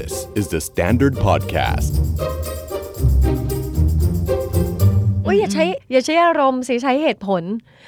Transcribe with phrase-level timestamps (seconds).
[0.00, 1.92] This is the Standard Podcast.
[5.24, 7.42] โอ้ยอย่าใช้อย่าใช้อารมณ์สิใช้เหตุผล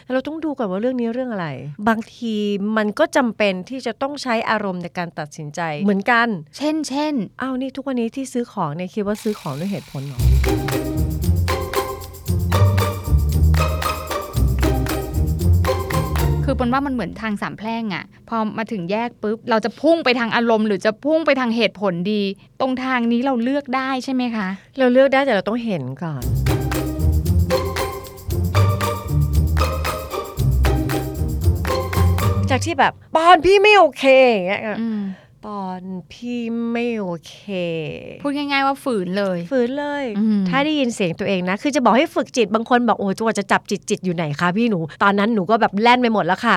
[0.04, 1.48] แต่เราต้องดูก่อนว่าเรื่องนี้เรื่องอะไร
[1.88, 2.34] บางที
[2.76, 10.18] มันก็จำเป็นที่จะต้องใช้อารมณ์ในการตัดสินใจ เหมือนกัน เช่นเช่น อ้าวนี่ทุกวันนี้ที่ซื้อของเนี่ยคิดว่าซื้อของด้วยเหตุผลเหรอ
[16.54, 22.22] คือปนว่ามันเหมือนทางสามแพร่งอะพอมาถึงแยกปุ๊บเราจะพุ่งไปทางอารมณ์หรือจะพุ่งไปทางเหตุผลดี
[22.60, 24.48] ตรงทางนี้เราเลือกได้ใช่ไหมคะ
[24.78, 26.22] เราเลือกได้แต่เราต้องเห็นก่อน
[32.50, 34.62] จากที่แบบปอนพี่ไม่โอเคอย่างเงี้ย
[35.46, 36.40] อืมปอนพี่
[36.72, 37.36] ไม่โอเค
[38.22, 46.56] พูดง่ายๆว่าฝืนเลย ฝืนเลยอืมถ้าได้ยินเสียงตัวเองนะ คือจะบอกให้ฝึกจิตบางคนบอกโอ้จังหวะจะจับจิตจิตอยู่ไหนคะพี่หนู ตอนนั้นหนูก็แบบแล่นไปหมดแล้วค่ะ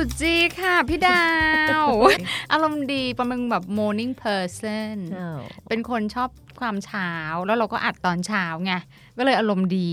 [0.00, 1.24] สุดจีค่ะ พี่ดา
[1.84, 1.86] ว
[2.52, 4.96] อารมณ์ดีปอนเป็นแบบ morning person
[5.68, 7.10] เป็นคนชอบความเช้า
[7.46, 8.72] แล้วเราก็อัดตอนเช้าไง
[9.18, 9.92] ก็เลยอารมณ์ดี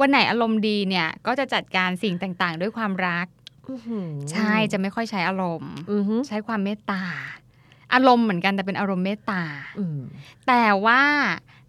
[0.00, 3.26] วันไหนอารมณ์ดีเนี่ย ก็จะจัดการสิ่งต่างๆ ด้วยความรัก
[4.32, 7.02] ใช่จะไม่ค่อยใช้อารมณ์อือหือใช้ความเมตตา
[7.94, 9.42] อารมณ์เหมือนกันแต่เป็นอารมณ์เมตตา
[9.78, 10.00] อืม
[10.46, 11.02] แต่ว่า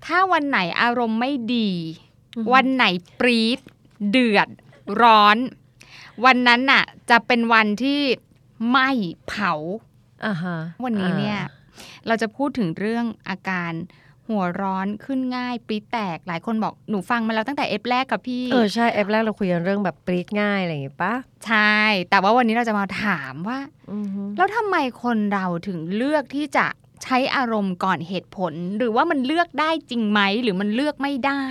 [0.06, 1.70] ถ้าวันไหนอารมณ์ไม่ดี
[2.36, 2.86] อือฮึวันไหน
[3.20, 3.60] ปรี๊ด
[4.10, 4.48] เดือด
[5.02, 5.38] ร้อน
[6.26, 8.02] วันนั้นน่ะ จะเป็นวันที่
[8.70, 8.90] ไหม้
[9.28, 9.54] เผา
[10.26, 11.56] อ่าฮะวันนี้เนี่ยอ่า
[12.08, 13.74] เราจะพูดถึงเรื่องอาการ
[14.28, 21.14] หัวร้อนขึ้นง่ายปรี๊ดแตกหลายคนบอกหนูฟังมาแล้วตั้งแต่เอฟแรกกับพี่ เออใช่แอปแรกเราคุยกันเรื่องแบบปรีดง่ายอะไรอย่างงี้ปะ
[21.46, 21.78] ใช่
[22.10, 23.60] แต่ว่าวันนี้เราจะมาถามว่า
[23.92, 26.68] อือหือแล้วทำไมคนเราถึงเลือกที่จะ
[27.04, 31.44] ใช้อารมณ์ก่อนเหตุผล หรือว่ามันเลือกได้จริงไหมหรือมันเลือกไม่ได้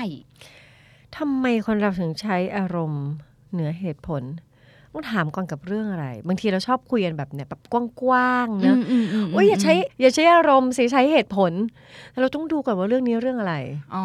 [1.16, 3.04] ทำไมคนเราถึงใช้อารมณ์
[3.52, 4.22] เหนือเหตุผล
[4.96, 8.76] ต้องถามก่อนกับเรื่องอะไร บางทีเราชอบคุยกันแบบเนี่ยแบบกว้างๆเนอะ
[9.32, 11.52] โอ้ยอย่าใช้อย่าใช้อารมณ์สิใช้เหตุผล
[12.10, 13.54] แต่เราต้องดูก่อนว่าเรื่องนี้เรื่องอะไร
[13.94, 14.04] อ๋อ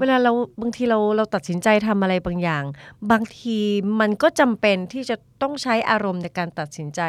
[0.00, 2.64] เวลาเราบางทีเราเราตัดสินใจทำอะไรบางอย่าง
[3.10, 3.58] บางที
[4.00, 7.00] มันก็จำเป็นที่จะต้องใช้อารมณ์ในการตัดสินใจ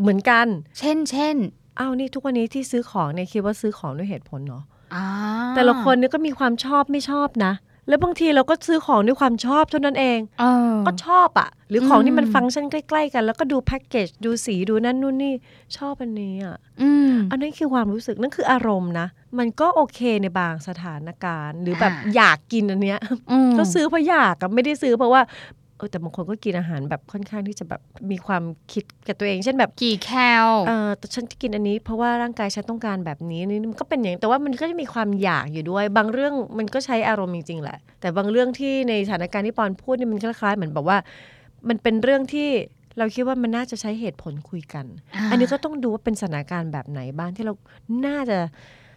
[0.00, 0.46] เหมือนกัน
[0.78, 1.36] เช่นเช่น
[1.78, 4.62] อ้าวนี่ทุกวันนี้ที่ซื้อของเนี่ยคิดว่าซื้อของด้วยเหตุผลเนาะ
[4.94, 5.04] อ่า
[5.54, 7.52] แต่ละคนเนี่ยก็มีความชอบไม่ชอบนะ
[7.88, 15.34] แล้วบางทีเราก็ซื้อของด้วยความชอบเท่านั้นเองเออก็ชอบอะหรือของอืมที่มันฟังก์ชันใกล้ ๆ กัน แล้วก็ดูแพ็กเกจดูสีดูนั่นนู่นนี่
[15.76, 19.06] ชอบอันนี้อะอืมอันนั้นคือความรู้สึกนั่นคืออารมณ์นะ
[19.38, 23.00] มันก็โอเคในบางสถานการณ์ หรือแบบอ่าอยากกินอันเนี้ย
[23.48, 25.22] มก็ซื้อเพราะอยากอะไม่ได้ซื้อเพราะว่า
[25.61, 30.10] เออแต่บางคนก็กินอาหารแบบค่อนข้างที่จะแบบมีความคิดกับตัวเอง เช่นแบบกี่แค
[30.44, 40.98] ลเออแต่ฉันจะกินอันนี้ เพราะว่าร่างกายฉันต้องการแบบนี้นี่มันก็เป็นอย่างแต่ว่ามันก็จะมีความอยากอยู่ด้วย บางเรื่องมันก็ใช้อารมณ์จริงๆแหละ แต่บางเรื่องที่ในสถานการณ์ที่ปอนพูดนี่มันคล้ายๆเหมือนแบบว่า
[41.68, 42.48] มันเป็นเรื่องที่
[42.98, 44.86] เราคิดว่ามันน่าจะใช้เหตุผลคุยกัน
[45.30, 47.54] อันนี้ก็ต้องดูว่าเป็นสถานการณ์แบบไหนบ้างที่เรา
[48.06, 48.38] น่าจะ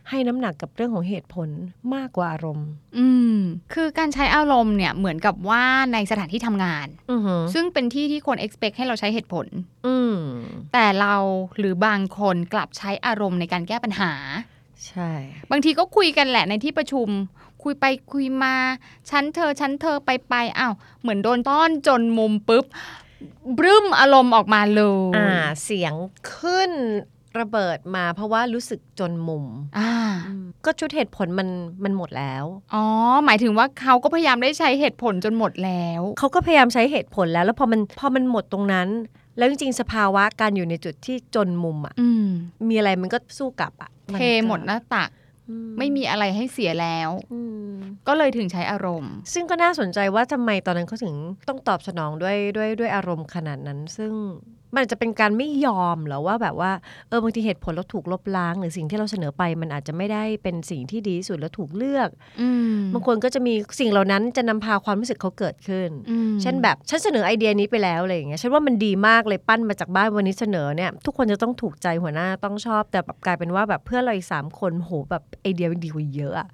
[0.10, 1.50] ให้น้ำหนักกับเรื่องของเหตุผล
[1.96, 2.68] มากกว่าอารมณ์
[2.98, 3.38] อืม
[3.74, 9.46] คือการใช้อารมณ์เนี่ยเหมือนกับว่าในสถานที่ทำงาน อือหือซึ่งเป็นที่ที่คน expect ให้เราใช้เหตุผล
[9.88, 10.16] อืม
[10.74, 11.16] แต่เรา
[11.58, 14.12] หรือบางคนกลับใช้อารมณ์ในการแก้ปัญหา
[14.88, 15.12] ใช่
[15.52, 17.08] บางทีก็คุยกันแหละในที่ประชุม
[17.64, 18.56] คุยไปคุยมา
[19.10, 22.66] ชั้นเธอชั้นเธอไปไปอ้าวเหมือนโดนต้อนจนมุมปุ๊บ
[23.58, 25.30] บรึ้มอารมณ์ออกมาเลย อ่า
[25.64, 25.94] เสียง
[26.36, 26.72] ขึ้น
[27.40, 29.46] ระเบิดมาเพราะว่ารู้สึกจนมุม
[29.78, 29.92] อ่า
[30.66, 31.50] ก็ชุดเหตุผลมัน
[31.84, 32.84] มันหมดแล้ว อ๋อ
[33.26, 38.88] หมายถึงว่าเขาก็พยายามได้ใช้เหตุผลจนหมดแล้ว เขาก็พยายามใช้เหตุผลแล้ว แล้วพอมันพอมันหมดตรงนั้น
[39.38, 42.28] แล้วจริงๆ สภาวะการอยู่ในจุดที่จนมุมอะอืม
[42.70, 45.10] มีอะไรมันก็สู้กลับอะเทหมดหน้าตัก
[45.50, 47.70] อืไม่มีอะไรให้เสียแล้ว อืม
[48.08, 51.14] ก็เลยถึงใช้อารมณ์ ซึ่งก็น่าสนใจว่าทำไมตอนนั้นเขาถึง
[51.50, 54.12] ต้องตอบสนองด้วยด้วยด้วยอารมณ์ขนาดนั้น ซึ่ง
[54.74, 56.72] มันอาจจะเป็นการไม่ยอมเหรอว่าแบบว่า
[57.08, 62.10] เออบางทีเหตุผลเราถูกลบล้าง หรือสิ่งที่เราเสนอไป มันอาจจะไม่ได้เป็นสิ่งที่ดีที่สุดแล้วถูกเลือก
[62.42, 76.48] อืมบางคนก็จะมีสิ่งเหล่านั้นจะนำพาความรู้สึกเขาเกิดขึ้นอืมเช่นแบบฉันเสนอไอเดียนี้ไปแล้วอะไรอย่างเงี้ยฉันว่ามันดีมากเลยปั้นมาจากบ้านวันนี้เสนอเนี่ย ทุกคนจะต้องถูกใจหัวหน้าต้องชอบ แต่แบบกลายเป็นว่าแบบเพื่อนเราอีกสามคนโหแบบไอเดียมันดีกว่าเยอะอะ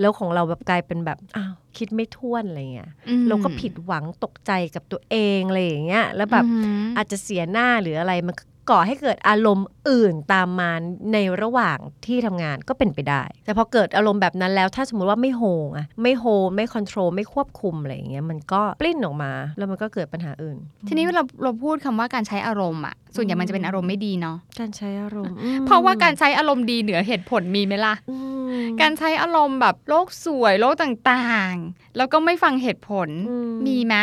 [0.00, 8.36] แล้วของเราแบบกลายเป็นแบบอ้าวคิดไม่ท้วนอะไรเงี้ยอืมเราก็ผิดหวังตกใจกับตัวเองอะไรอย่างเงี้ยแล้วแบบอืมอาจจะเสียหน้าหรืออะไรมัน
[8.70, 10.70] ก่อให้เกิดอารมณ์อื่นตามมา
[11.12, 16.24] ในระหว่างที่ทำงานก็เป็นไปได้ แต่พอเกิดอารมณ์แบบนั้นแล้วถ้าสมมติว่าไม่โฮงอะไม่โฮ
[16.56, 20.56] ไม่คอนโทรลไม่ควบคุมอะไรอย่างเงี้ยมันก็ปลิ้นออกมา แล้วมันก็เกิดปัญหาอื่น
[20.88, 28.41] ทีนี้เราเราพูดคำว่าการใช้อารมณ์อะส่วนใหญ่มันจะเป็นอารมณ์ไม่ดีเนาะการใช้อารมณ์อืมเพราะว่าการใช้อารมณ์ดีเหนือเหตุผลมีไหมล่ะอืม
[28.80, 33.94] การใช้อารมณ์แบบโลกสวยโลกต่างๆ แล้วก็ไม่ฟังเหตุผลอืมมีไหม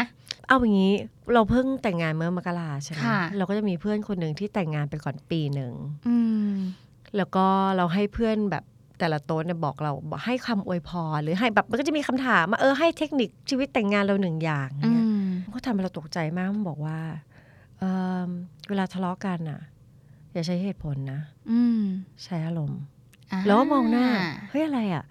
[0.47, 0.95] เอาอย่างนี้
[1.33, 5.73] เราเพิ่งแต่งงานเมื่อมกราใช่ไหมค่ะเราก็จะมีเพื่อนคนหนึ่งที่แต่งงานไปก่อนปีหนึ่ง
[6.07, 6.17] อื
[6.51, 6.53] ม
[7.17, 7.45] แล้วก็
[7.77, 8.63] เราให้เพื่อนแบบ
[8.99, 16.99] แต่ละโต๊ะเนี่ยบอกเราบอกให้คำอวยพรหรือให้แบบมันก็จะมีคำถามมาเออให้เทคนิคชีวิตแต่งงานเราหนึ่งอย่างอืเนี่ยมมันก็ทำให้เราตกใจมากมันบอกว่า
[17.79, 17.93] เอิ่
[18.27, 18.29] ม
[18.69, 19.61] เวลาทะเลาะกันอะ
[20.33, 21.19] อย่าใช้เหตุผลนะ
[21.51, 21.81] อืม
[22.23, 22.98] ใช้อารมณ์อ่า
[23.45, 24.05] แล้วก็มองหน้า
[24.49, 25.03] เฮ้ยอะไรอะ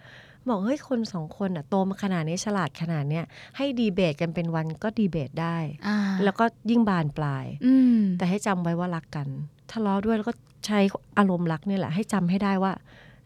[0.49, 3.25] บอกเฮ้ยคนสองคนอะโตมาขนาดนี้ฉลาดขนาดเนี้ย
[3.56, 5.56] ให้ดีเบตกันเป็นวันก็ดีเบตได้
[5.87, 9.29] อ่าแล้วก็ยิ่งบานปลายอืมแต่ให้จำไว้ว่ารักกัน
[9.73, 10.35] ทะเลาะด้วยแล้วก็
[10.67, 10.79] ใช้
[11.19, 12.73] อารมณ์รักเนี่ยแหละ ให้จำให้ได้ว่า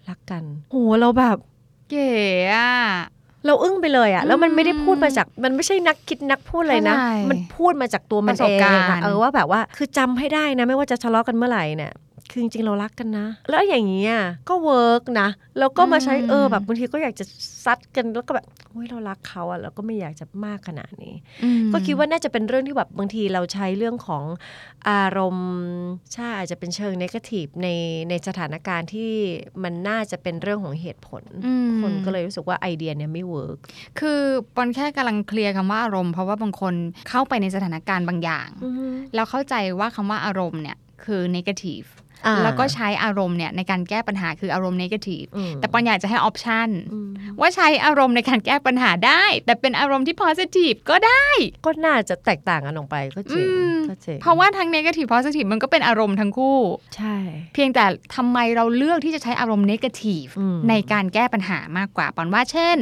[0.08, 1.36] รักกันโหเราแบบ
[1.90, 2.10] เก๋
[2.54, 2.72] อะ
[3.46, 11.92] เราอึ้งไปเลยอะ่ะแล้วมันไม่ได้อืมพูดมาจากมันไม่ใช่นักคิดนักพูดเลยนะเข้าใจมันพูดมาจากตัวมันประสเอบงการณ์อะเออว่าแบบว่าคือจำให้ได้นะ ไม่ว่าจะทะเลาะกันเมื่อไหร่เนี่ย
[12.32, 14.14] คือจริงๆเรารักกันนะ แล้วอย่างนี้ย
[14.48, 17.24] ก็เวิร์กนะแล้วก็มาใช้เออแบบบางทีก็อยากจะ
[17.64, 21.14] ซัดกันแล้วก็แบบโอ้ยเรารักเขาอะแล้วก็ไม่อยากจะมากขนาดนี้
[21.44, 24.24] อืมก็คิดว่าน่าจะเป็นเรื่องที่แบบบางทีเราใช้เรื่องของ
[24.88, 25.50] อารมณ์
[26.14, 27.68] ใช่อาจจะเป็นเชิง negative ใน
[28.08, 29.12] ในสถานการณ์ที่
[29.62, 33.58] มันน่าจะเป็นเรื่องของเหตุผลอืมคนก็เลยรู้สึกว่าไอเดียเนี่ยไม่ work
[33.98, 34.20] คือ
[34.54, 36.74] ปอนแค่กำลัง clear คำว่าอารมณ์เพราะว่าบางคน
[37.08, 38.48] เข้าไปในสถานการณ์บางอย่าง
[39.14, 41.88] แล้วเข้าใจว่าคำว่าอารมณ์เนี่ยคือ negative
[42.44, 45.28] แล้วก็ใช้อารมณ์เนี่ยในการแก้ปัญหาคืออารมณ์ negative
[45.60, 46.68] แต่ปอนอยากจะให้ option
[47.40, 51.26] ว่าใช้อารมณ์ในการแก้ปัญหาได้ แต่เป็นอารมณ์ที่ positive ก็ได้
[51.64, 56.58] ก็น่าจะแตกต่างกันออกไปก็จริงอืมก็จริงเพราะว่าทั้ง negative positive มันก็เป็นอารมณ์ทั้งคู่
[56.96, 57.16] ใช่
[57.54, 57.84] เพียงแต่
[58.16, 62.76] ทำไมเราเลือกที่จะใช้อารมณ์ negative อืมในการแก้ปัญหามากกว่าปอนว่าเช่น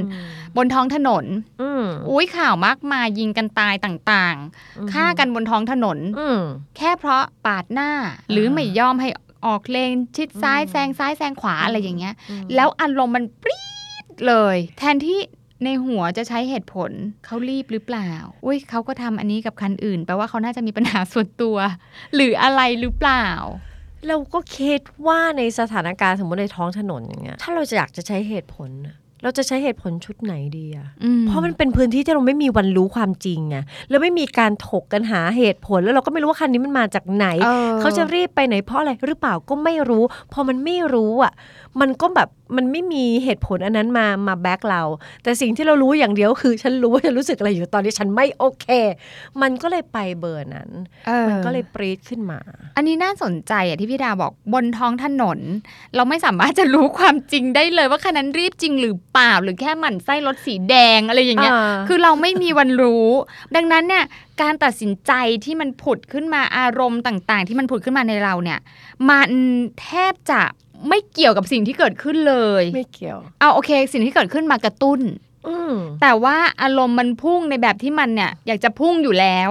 [0.57, 1.25] บนท้องถนน
[1.63, 6.41] อืมอุ้ยข่าวมากมายยิงกันตายต่างๆฆ่ากันบนท้องถนนอืม
[6.77, 7.91] แค่เพราะปาดหน้า
[8.31, 9.09] หรือไม่ยอมให้
[9.47, 13.65] ออกเลนชิดซ้ายอืมแซงซ้ายแซงขวาอะไรอย่างเงี้ยอืมแล้วอารมณ์มันปรี๊
[14.05, 15.21] ดเลย แทนที่
[15.65, 16.91] ในหัวจะใช้เหตุผล
[17.25, 18.11] เขารีบหรือเปล่า
[18.45, 21.57] อุ้ยเขาก็ทำอันนี้กับคันอื่นแปลว่าเขาน่าจะมีปัญหาส่วนตัว
[22.15, 23.27] หรืออะไรหรือเปล่า
[24.09, 33.57] เราก็คิดว่าในสถานการณ์สมมติในท้องถนนอย่างเงี้ยถ้าเราจะอยากจะใช้เหตุผลน่ะ เราจะใช้เหตุผลชุดไหนดีอะอืมเพราะมันเป็นพื้นที่ที่เราไม่มีวันรู้ความจริงไง
[33.89, 40.03] แล้วไม่มีการถกกันหาเหตุผล แล้วเราก็ไม่รู้ว่าคันนี้มันมาจากไหนออเขาจะรีบไปไหนเพราะอะไรหรือเปล่าก็ไม่รู้
[40.33, 41.33] พอมันไม่รู้อะ
[41.81, 44.83] มันก็แบบ มันไม่มีเหตุผลอันนั้นมามาแบ็กเรา
[45.23, 48.67] แต่สิ่งที่เรารู้อย่างเดียวคือ ฉันรู้ว่าฉันรู้สึกอะไรอยู่ตอนนี้ฉันไม่โอเค
[49.43, 50.71] มันก็เลยไปเบอร์นั้น
[51.09, 52.41] ออมันก็เลยปรีดขึ้นมา
[52.77, 55.39] อันนี้น่าสนใจอะที่พี่ดาบอกบนท้องถนน
[55.97, 63.09] เราไม่สามารถจะรู้ความจริงได้เลยว่าคันนั้นรีบจริงหรือเปล่าหรือแค่หมั่นไส้รถสีแดงอะไรอย่างเงี้ยอ่าคือเราไม่มีวันรู้
[63.55, 64.05] ดังนั้นเนี่ย
[64.43, 65.13] การตัดสินใจ
[65.45, 68.59] ที่มันผุดขึ้นมาอารมณ์ต่าง ๆ ที่มันผุดขึ้นมาในเราเนี่ย
[69.11, 69.31] มัน
[69.81, 70.43] แทบจะ
[70.89, 75.01] ไม่เกี่ยวกับสิ่งที่เกิดขึ้นเลย ไม่เกี่ยวเอาโอเค สิ่งที่เกิดขึ้นมากระตุ้น
[75.49, 79.51] อืมแต่ว่าอารมณ์มันพุ่งในแบบที่มันเนี่ย อยากจะพุ่งอยู่แล้ว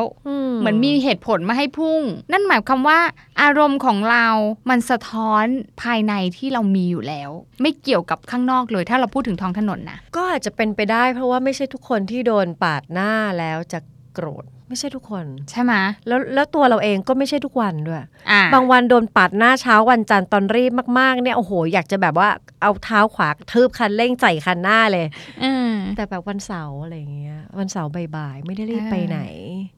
[0.59, 2.99] เหมือนมีเหตุผลมาให้พุ่ง นั่นหมายความว่า
[3.41, 4.27] อารมณ์ของเรา
[4.69, 5.45] มันสะท้อน
[5.81, 7.29] ภายในที่เรามีอยู่แล้ว
[7.61, 13.79] ไม่เกี่ยวกับข้างนอกเลย ถ้าเราพูดถึงท้องถนนนะก็อาจจะเป็นไปได้เพราะว่าไม่ใช่ทุกคนที่โดนปาดหน้าแล้วจะ
[14.13, 15.73] โกรธ ไม่ใช่ทุกคน ใช่ไหม
[16.07, 22.29] แล้วแล้วตัวเราเองก็ไม่ใช่ทุกวันด้วยอ่าบางวันโดนปาดหน้าเช้าวันจันทร์ตอนรีบมากๆเนี่ยโอ้โหอยากจะแบบว่า
[22.61, 25.05] เอาเท้าขวากระทืบคันเร่งใส่คันหน้าเลย
[25.43, 29.19] อืมแต่แบบวันเสาร์อะไรอย่างเงี้ย วันเสาร์บ่ายๆไม่ได้รีบอ่าไปไหน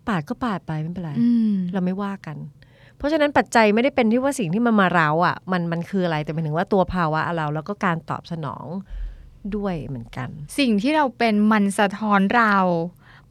[0.08, 2.38] ปาดก็ปาดไปไม่เป็นไรอืมเราไม่ว่ากัน
[2.98, 8.66] เพราะฉะนั้นปัจจัยไม่ได้เป็นที่ว่าสิ่งที่มันมาเราอะมันมันคืออะไรแต่หมายถึงว่าตัวภาวะเราแล้วก็การตอบสนอง
[9.56, 12.56] ด้วยเหมือนกัน สิ่งที่เราเป็นมันสะท้อนเรา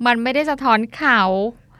[0.06, 1.20] มันไม่ได้สะท้อนเขา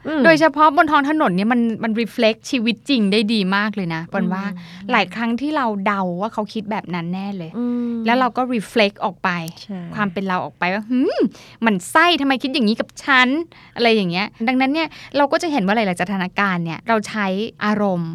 [0.07, 4.43] อืมโดยเฉพาะบนท้องถนนเนี่ยมันมัน reflect ชีวิตจริงได้ดีมากเลยนะปอนว่า
[4.91, 9.29] หลายครั้งที่เราเดาว่าเขาคิดแบบนั้นแน่เลยอืมแล้วเราก็ reflect ออกไป
[9.61, 11.17] ใช่ความเป็นเราออกไปว่าหืม
[11.65, 13.27] มันไส้ทำไมคิดอย่างนี้กับฉัน
[13.75, 14.87] อะไรอย่างเงี้ย ดังนั้นเนี่ย
[15.17, 17.27] เราก็จะเห็นว่าหลาย ๆ สถานการณ์เนี่ยเราใช้
[17.65, 18.11] อารมณ์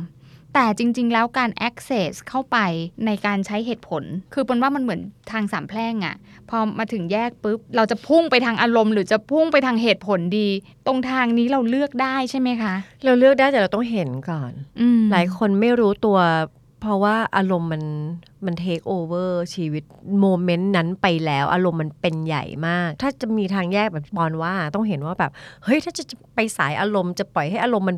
[0.58, 2.58] แต่จริง ๆ แล้วการ access เข้าไป
[3.06, 4.02] ในการใช้เหตุผล
[4.34, 5.00] คือปนว่ามันเหมือน
[5.32, 6.16] ทางสามแพร่งอะ
[6.48, 10.48] พอมาถึงแยกปุ๊บ เราจะพุ่งไปทางอารมณ์ หรือจะพุ่งไปทางเหตุผลดี
[10.86, 16.18] ตรงทางนี้เราเลือกได้ใช่ไหมคะ เราเลือกได้แต่เราต้องเห็นก่อนอืมหลายคนไม่รู้ตัว
[16.80, 17.82] เพราะว่าอารมณ์มัน
[18.44, 19.84] มันเทคโอเวอร์ชีวิต
[20.20, 25.30] โมเมนต์นั้นไปแล้ว อารมณ์มันเป็นใหญ่มาก ถ้าจะมีทางแยกแบบปอนว่าต้องเห็นว่าแบบ
[25.64, 27.96] เฮ้ยถ้าจะไปสายอารมณ์จะปล่อยให้อารมณ์มัน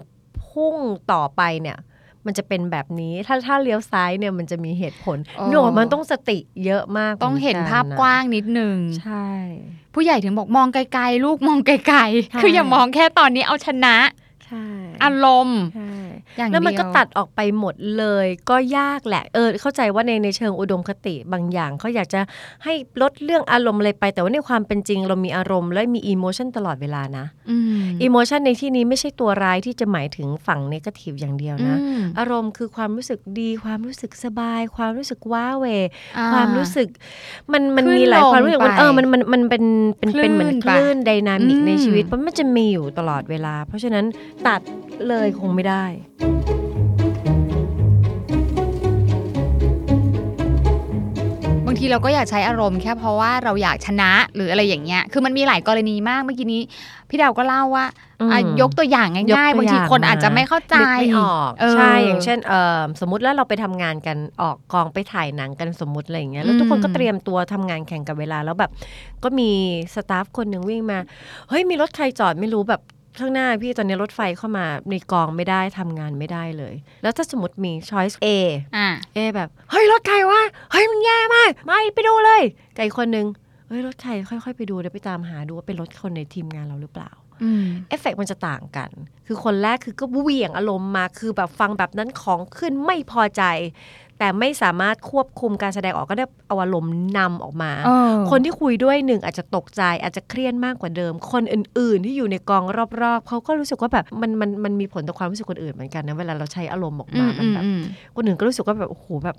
[0.49, 0.77] พุ่ง
[1.13, 1.79] ต่อไปเนี่ย
[2.27, 9.29] มันจะเป็นแบบนี้ ถ้าถ้าเลี้ยวซ้ายเนี่ยมันจะมีเหตุผลอ๋อหนูมันต้องสติเยอะมาก ต้องเห็นมืกัภาพกว้างนิดนึง ใช่
[9.95, 13.97] ผู้ใหญ่ถึงบอกมองไกลๆ ลูกมองไกลใช่ๆคืออย่ามองแค่ตอนนี้เอาชนะ
[14.45, 14.65] ใช่
[15.05, 15.61] อารมณ์
[16.37, 22.21] ใช่อย่างเดียวแล้วมันก็ตัดออกไปหมดเลยก็ยากแหละเออเข้าใจว่าในในเชิงอุดมคติบางอย่างเขาอยากจะ
[22.65, 35.79] ให้ลดเรื่องอารมณ์อะไรไป แต่ว่าในความเป็นจริงเรามีอารมณ์และมี emotion ตลอดเวลานะอืม emotion ในที่นี้ไม่ใช่ตัวร้ายที่จะหมายถึงฝั่ง negative อย่างเดียวนะอืมอารมณ์คือความรู้สึกดีความรู้สึกสบาย ความรู้สึกว้าเหวอ่
[36.33, 36.89] ความรู้สึก
[37.53, 39.65] มันมันขึ้นมีหลายลงความรู้สึกมันไปเออมันมันมันเป็น
[39.99, 44.05] เป็นเป็นเหมือนคลื่นไปคลื่น dynamic อืมในชีวิตเพราะมันจะมีอยู่ตลอดเวลา เพราะฉะนั้น
[44.47, 44.61] ตัด
[45.09, 45.85] เลยคงไม่ได้
[51.67, 56.63] บางทีเราก็อยากใช้อารมณ์แค่เพราะว่าเราอยากชนะหรืออะไรอย่างเงี้ย คือมันมีหลายกรณีมากเมื่อกี้นี้
[57.09, 57.87] พี่ดาวก็เล่าว่า
[58.21, 68.71] อืมอะยกตัวอย่างยกง่ายตัวๆบางทีอย่างคนอาจจะไม่เข้าใจนึกไม่ออกเออใช่อย่างเช่นเออสมมติแล้วเราไปทำงานกันออกกองไปถ่ายหนังกันสมมติอะไรอย่างเงี้ยแล้วทุกคนอืมก็เตรียมตัวทำงานแข่งกับเวลาแล้วแบบ
[69.25, 69.51] ก็มี
[69.95, 70.99] สตาฟคนหนึ่งวิ่งมา
[71.49, 72.83] เฮ้ยมีรถใครจอดไม่รู้แบบ
[73.21, 78.27] ข้างหน้าพี่ตอนนี้รถไฟเข้ามาในกองไม่ได้ทำงานไม่ได้เลย แล้วถ้าสมมติมี choice A
[78.77, 82.43] อะเอแบบ เฮ้ย รถใครวะ เฮ้ย มันแย่มาก ไม่ไปดูเลย
[82.75, 83.27] ไกอีกคนนึง
[83.69, 87.11] เฮ้ย รถใครค่อย ๆ ไปดูเดี๋ยวไปตามหาดูว่าเป็นรถคนในทีมงานเราหรือเปล่า
[87.43, 88.91] อืมเอฟเฟกต์มันจะต่างกัน
[89.27, 93.43] คือคนแรกคือก็เหวี่ยงอารมณ์มา คือแบบฟังแบบนั้นของขึ้นไม่พอใจ
[94.19, 102.65] แต่ไม่สามารถควบคุมการแสดงออกก็ได้เอาอารมณ์นำออกมาเออคนที่คุยด้วยหนึ่งอาจจะตกใจอาจจะเครียดมากกว่าเดิม คนอื่น ๆ ที่อยู่ในกอง
[103.03, 107.81] รอบ ๆเขาก็รู้สึกว่าแบบมันมันมันมีผลต่อความรู้สึกคนอื่นเหมือนกันนะเวลาเราใช้อารมณ์ออกอืมามมันแบบอืม
[108.17, 109.37] คนอื่นก็รู้สึกว่าแบบโอ้โหแบบ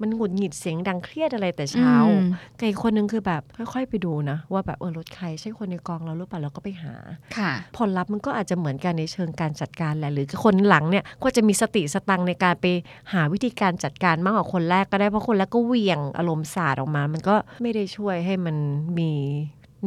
[0.00, 6.94] มันหงุดหงิดเสียงดังเครียดอะไรแต่เช้าอืมแต่อีกคนนึงคือแบบค่อย ๆ ไปดูนะ ว่าแบบเออรถใครใช่คนในกองเราหรือเปล่าเราก็ไปหา
[7.36, 12.66] ค่ะผลลัพธ์มันก็อาจจะเหมือนกันในเชิงการจัดการแหละหรือคนหลังเนี่ยก็จะมีสติสตังค์ในการไป
[13.12, 18.56] หาวิธีการจัดการมากกว่าคนแรกก็ได้เพราะคนแรกก็เหวี่ยงอารมณ์สาดออกมา มันก็ไม่ได้ช่วยให้มัน
[18.98, 19.10] มี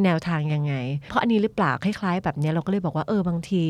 [0.03, 0.73] แนวทางยังไง
[1.09, 3.63] เพราะอันนี้หรือเปล่าคล้ายๆ แบบเนี้ยเราก็เลยบอกว่าเออบางที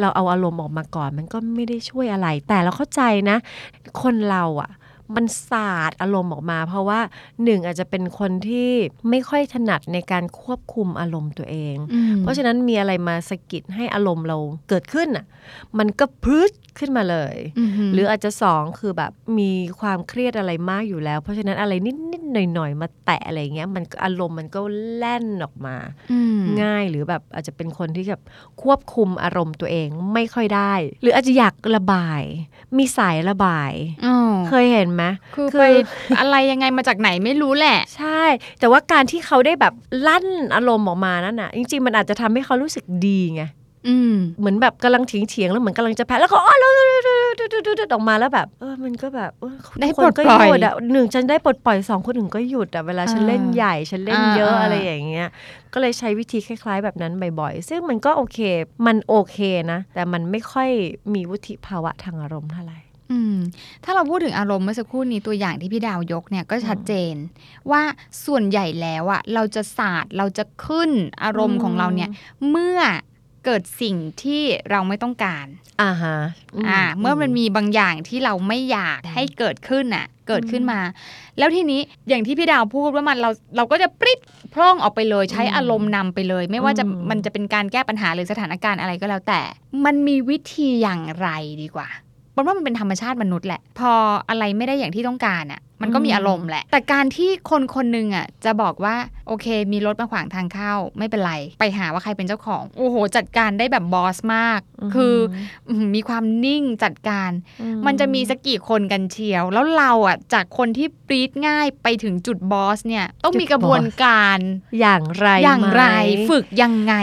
[0.00, 3.36] เราเอาอารมณ์ออกมาก่อน มันก็ไม่ได้ช่วยอะไร แต่เราเข้าใจนะ
[4.02, 4.70] คนเราอะ
[5.16, 7.00] มันสาดอารมณ์ออกมา เพราะว่า
[7.44, 8.70] หนึ่งอาจจะเป็นคนที่
[9.10, 14.36] ไม่ค่อยถนัดในการควบคุมอารมณ์ตัวเองอืมเพราะฉะนั้นมีอะไรมาสะกิดให้อารมณ์เรา
[14.68, 15.26] เกิดขึ้นอะ
[15.78, 21.72] มันก็พรึดขึ้นมาเลยอืมหรืออาจจะสองคือแบบมีความเครียดอะไรมากอยู่แล้ว เพราะฉะนั้นอะไร
[22.12, 24.60] นิดๆหน่อยๆมาแตะอะไรเงี้ยมันก็อารมณ์มันก็
[24.96, 25.76] แล่นออกมา
[26.12, 28.22] อืมง่ายหรือแบบอาจจะเป็นคนที่แบบ
[28.62, 32.22] ควบคุมอารมณ์ตัวเองไม่ค่อยได้ หรืออาจจะอยากระบาย
[32.78, 33.72] มีสายระบาย
[34.06, 34.13] อ๋อ
[34.50, 35.64] เคยเห็นไหมคือคือไป
[36.18, 38.22] อะไรยังไงมาจากไหนไม่รู้แหละ ใช่
[38.60, 39.74] แต่ว่าการที่เขาได้แบบ
[40.06, 43.44] ลั่นอารมณ์ออกมานั่นน่ะ จริง ๆ มันอาจจะทำให้เขารู้สึกดีไง
[43.88, 46.72] อืมเหมือนแบบกำลังเถียงเถียงๆแล้วเหมือนกำลังจะแพ้แล้วก็อ๋อแล้ว
[47.92, 55.28] ออกมาแล้วแบบเออมันก็แบบเออได้ทุกคนก็ปลดปล่อยหยุดอะหนึ่งฉันได้ปลดปล่อยสองคนอื่นก็หยุดอะเวลาฉันอ่าเล่นใหญ่ฉันเล่นเยอะอ่าอะไรอย่างเงี้ย
[55.72, 58.38] ก็เลยใช้วิธีคล้าย ๆ แบบนั้นบ่อยๆ ซึ่งมันก็โอเค
[58.86, 59.38] มันโอเค
[59.72, 60.68] นะ แต่มันไม่ค่อย
[61.14, 62.78] มีวุฒิภาวะทางอารมณ์เท่าไหร่
[63.10, 63.36] อืม
[63.84, 67.14] ถ้าเราพูดถึงอารมณ์เมื่อสักครู่นี้ตัวอย่างที่พี่ดาวยกเนี่ยก็ชัดเจน
[67.70, 67.82] ว่า
[68.26, 70.90] ส่วนใหญ่แล้วอะเราจะสาดเราจะขึ้น
[71.24, 72.10] อารมณ์ของเราเนี่ย
[72.50, 72.80] เมื่อ
[73.44, 75.46] เกิดสิ่งที่เราไม่ต้องการ
[75.82, 76.16] อ่าฮะ
[76.68, 80.80] อ่า เมื่อมันมีบางอย่างที่เราไม่อยากให้เกิดขึ้นอะเกิดขึ้นมา
[81.38, 84.20] แล้วทีนี้อย่างที่พี่ดาวพูดว่ามันเราเราก็จะปริ๊ด
[84.54, 89.40] พร่องออกไปเลยใช้อารมณ์นำไปเลย ไม่ว่าจะมันจะเป็นการแก้ปัญหาหรือสถานการณ์อะไรก็แล้วแต่
[89.84, 91.28] มันมีวิธีอย่างไร
[91.62, 91.88] ดีกว่า
[92.34, 93.92] เพราะว่ามันเป็นธรรมชาติมนุษย์แหละ พอ
[94.28, 98.96] อะไรไม่ได้อย่างที่ต้องการอะ มันก็มีอารมณ์แหละ แต่การที่คนคนหนึ่งอะจะบอกว่า
[99.28, 104.60] โอเค มีรถมาขวางทางเข้าไม่เป็นไร ไปหาว่าใครเป็นเจ้าของ โอ้โห จัดการได้แบบบอสมาก
[104.94, 105.16] คือ
[105.68, 107.30] อื้อหือมีความนิ่งจัดการ
[107.86, 114.38] มันจะมีสักกี่คนกันเชียว แล้วเราอะจากคนที่ปรีดง่ายไปถึงจุดบอสเนี่ยต้องมีกระบวนการ
[114.80, 116.94] อย่างไรอย่างไรไหมฝึกยังไง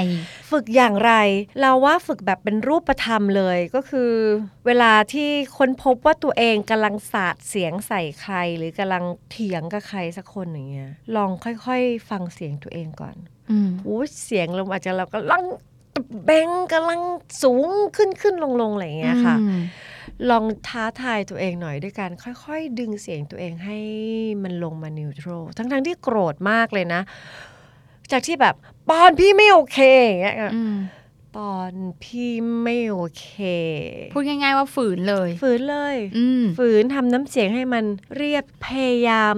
[0.51, 1.13] ฝึกอย่างไร
[1.61, 4.11] เราว่าฝึกแบบเป็นรูปธรรมเลยก็คือ
[4.65, 13.15] เวลาที่ค้นพบว่าตัวเองกำลังสาดเสียงใส่ใคร หรือกำลังเถียงกับใครสักคนอย่างเงี้ยลองค่อยๆ ฟังเสียงตัวเองก่อน
[13.51, 15.43] อืมอู้เสียงเราอาจจะเรากำลัง
[16.25, 16.99] แบงกำลัง
[17.43, 19.61] สูงขึ้นขึ้นลงลงอะไรอย่างเงี้ยค่ะอืม
[20.29, 23.77] ลองท้าทายตัวเองหน่อยด้วยการค่อยๆ ดึงเสียงตัวเองให้
[24.43, 27.01] มันลงมานิวทรัลทั้งๆที่โกรธมากเลยนะ
[28.11, 28.55] จากที่แบบ
[28.89, 30.35] ปอนพี่ไม่โอเคอย่างเงี้ย
[31.35, 31.73] อืมปอน
[32.03, 32.31] พี่
[32.63, 33.27] ไม่โอเค
[34.13, 37.83] พูดง่าย ๆ ว่าฝืนเลย ฝืนเลย อืมฝืนทำน้ำเสียงให้มัน
[38.17, 39.35] เรียบพยายาม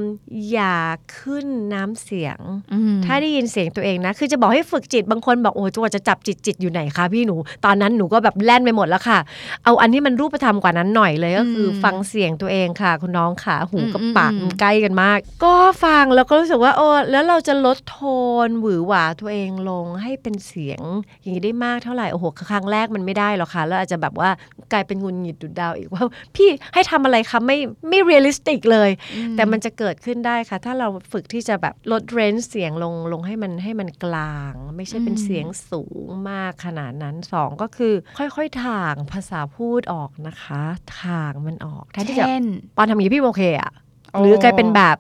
[0.51, 0.77] อย่า
[1.17, 2.39] ขึ้นน้ำเสียง
[2.73, 7.35] อืมถ้าได้ยินเสียงตัวเองนะ คือจะบอกให้ฝึกจิตบางคนบอกโอ้จังหวะจะจับจิตจิตอยู่ไหนคะพี่หนู
[7.65, 9.19] ตอนนั้นหนูก็แบบแล่นไปหมดแล้วค่ะ
[9.63, 17.99] เอาอันที่มันรูปธรรมกว่านั้นหน่อยเลยก็คืออมฟังเสียงตัวเองค่ะ คุณน้องค่ะหูกับอืมปากอืมมันใกล้กันมาก ก็ฟังแล้วก็รู้สึกว่าโอ้แล้วเราจะลดโท
[18.47, 20.81] นหวือหวาตัวเองลงให้เป็นเสียง
[21.21, 24.29] อย่างนี้ได้มากเท่าไหร่โอ้โหครั้งแรกมันไม่ได้หรอกค่ะแล้วอาจจะแบบว่า
[24.73, 26.03] กลายเป็นหงุดหงิดดุดดาวอีกว่า
[26.35, 27.57] พี่ให้ทำอะไรคะไม่
[27.89, 28.89] ไม่ realistic เลย
[29.35, 40.61] แต่มันจะเกิดขึ้นได้ค่ะ ถ้าเราฝึกที่จะแบบลด range เสียงลงลงให้มันให้มันกลาง ไม่ใช่เป็นอืมเสียงสูงมากขนาดนั้นสองก็คือ ค่อยๆถ่างภาษาพูดออกนะคะ
[41.01, 42.43] ถ่างมันออกแทนที่จะเช่น
[42.75, 43.71] ปอนทำอย่างนี้พี่โอเคอะ
[44.13, 44.97] โอ้หรือกลายเป็นแบบ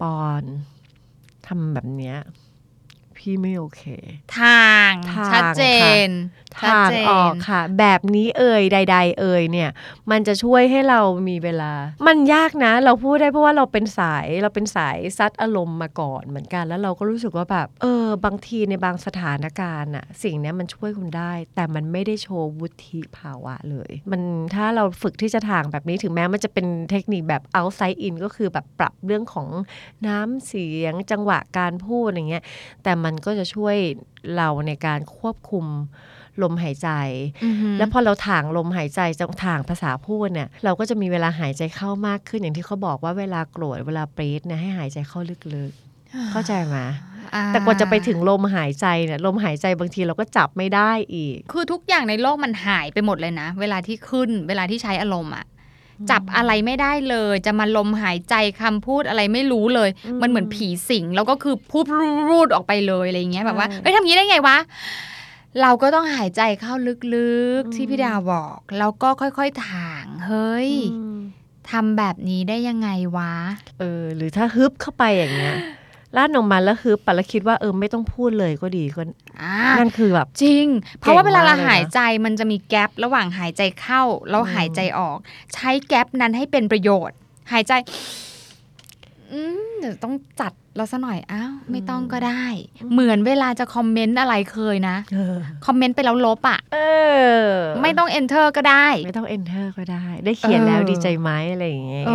[0.00, 0.42] ปอน
[1.46, 2.16] ทำแบบเนี้ย
[3.18, 3.82] พี่ไม่โอเค
[4.38, 5.62] ทางทางชัดเจ
[6.06, 6.08] น
[6.60, 9.70] ทางออกค่ะ แบบนี้เอ่ยใด ๆ เอ่ยเนี่ย
[10.10, 11.72] มันจะช่วยให้เรามีเวลา
[12.06, 24.20] มันยากนะ เราพูดได้เพราะว่าเราเป็นสายเราเป็นสายซัดอารมณ์มาก่อนเหมือนกัน แล้วเราก็รู้สึกว่าแบบ เออ บางทีในบางสถานการณ์อะสิ่งเนี้ยมันช่วยคุณได้ แต่มันไม่ได้โชว์วุฒิภาวะเลย มัน
[24.54, 29.48] ถ้าเราฝึกที่จะทางแบบนี้ถึงแม้มันจะเป็นเทคนิคแบบ outside in ก็คือแบบปรับเรื่องของ
[30.06, 32.44] น้ำเสียงจังหวะการพูดอะไรเงี้ย
[32.84, 33.76] แต่มันก็จะช่วย
[34.36, 35.66] เราในการควบคุม
[36.42, 36.88] ลมหายใจ
[37.44, 45.20] อือหือแล้วพอเราถ่างลมหายใจจะถ่างภาษาพูดเนี่ย เราก็จะมีเวลาหายใจเข้ามากขึ้นอย่างที่เขาบอกว่าเวลาโกรธเวลาปรี๊ดเนี่ยให้หายใจเข้า
[45.54, 46.76] ลึกๆ เข้าใจไหม
[47.34, 55.46] อ่แต่กว่าจะไปถึงลมหายใจเนี่ยลมหายใจบางทีเราก็จับไม่ได้อีก คือทุกอย่างในโลกมันหายไปหมดเลยนะ เวลาที่ขึ้นเวลาที่ใช้อารมณ์อะ
[56.10, 61.86] จับอะไรไม่ได้เลย จะมาลมหายใจคำพูดอะไรไม่รู้เลยอืมมันเหมือนผีสิง แล้วก็คือพูด
[62.28, 64.56] รูดออกไปเลยอะไรอย่างเงี้ยแบบว่าใช่เฮ้ยทำอย่างนี้ได้ไงวะ
[65.62, 67.24] เราก็ต้องหายใจเข้าลึกอื
[67.70, 71.18] มๆที่พี่ดาวบอกแล้วก็ค่อยๆถ่างเฮ้ยอืม
[71.70, 73.32] ทำแบบนี้ได้ยังไงวะ
[73.78, 75.54] เออ หรือถ้าฮึบเข้าไปอย่างเงี้ย
[76.16, 79.02] ล้านออกมาแล้วฮึบไปแล้วคิดว่าเออไม่ต้องพูดเลยก็ดีก็
[79.42, 80.66] อ่านั่นคือแบบจริง
[80.98, 85.18] เพราะว่าเวลาเราเก่งมากเลยนะหายใจมันจะมีแกลบระหว่างหายใจเข้าแล้วหายใจออก
[85.54, 87.16] ใช้แกลบนั้นให้เป็นประโยชน์
[87.52, 87.72] หายใจ
[89.32, 92.44] อืมเดี๋ยวต้องจัดเราซะหน่อยอ้าวไม่ต้องก็ได้
[92.92, 95.36] เหมือนเวลาจะคอมเมนต์อะไรเคยนะเออ
[95.66, 96.78] คอมเมนต์ไปแล้วลบอะเอ
[97.42, 97.46] อ
[97.82, 102.10] ไม่ต้อง enter ก็ได้ ไม่ต้อง enter ก็ได้ ได้เขียนแล้วเออดีใจไหมอะไรอย่างเงี้ยเ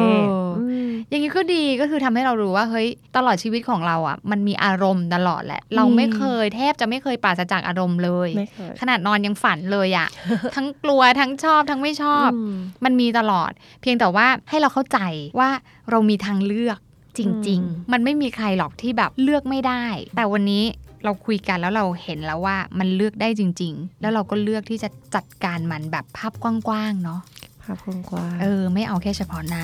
[1.13, 10.08] อออืมอย่างนี้ก็ดีก็คือทำให้เรารู้ว่าเฮ้ยตลอดชีวิตของเราอะ มันมีอารมณ์ตลอดแหละ เราไม่เคยแทบจะไม่เคยปราศจากอารมณ์เลยไม่เคยขนาดนอนยังฝันเลยอะ
[10.56, 14.99] ทั้งกลัวทั้งชอบทั้งไม่ชอบมมันมีตลอด เพียงแต่ว่าให้เราเข้าใจ
[15.39, 15.49] ว่า
[15.91, 16.78] เรามีทางเลือก
[17.17, 20.63] จริงอืมๆมันไม่มีใครหรอกที่แบบเลือกไม่ได้ แต่วันนี้
[21.04, 27.21] เราคุยกันแล้วเราเห็นแล้วว่ามันเลือกได้จริง ๆ แล้วเราก็เลือกที่จะจัดการมันแบบภาพกว้างๆเนาะ
[27.63, 29.63] ภาพกว้างๆเออ ไม่เอาแค่เฉพาะหน้า